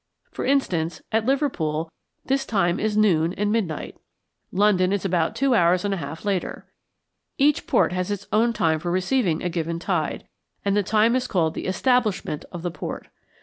For 0.31 0.45
instance, 0.45 1.03
at 1.11 1.27
Liverpool 1.27 1.91
this 2.25 2.43
time 2.43 2.79
is 2.79 2.97
noon 2.97 3.33
and 3.33 3.51
midnight. 3.51 3.97
London 4.51 4.91
is 4.91 5.05
about 5.05 5.35
two 5.35 5.53
hours 5.53 5.85
and 5.85 5.93
a 5.93 5.97
half 5.97 6.25
later. 6.25 6.65
Each 7.37 7.67
port 7.67 7.93
has 7.93 8.09
its 8.09 8.25
own 8.33 8.51
time 8.51 8.79
for 8.79 8.89
receiving 8.89 9.43
a 9.43 9.49
given 9.49 9.77
tide, 9.77 10.27
and 10.65 10.75
the 10.75 10.81
time 10.81 11.15
is 11.15 11.27
called 11.27 11.53
the 11.53 11.67
"establishment" 11.67 12.45
of 12.51 12.63
the 12.63 12.71
port. 12.71 13.09